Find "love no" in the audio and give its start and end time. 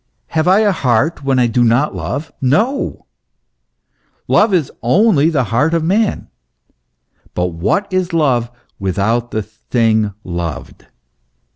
1.93-3.05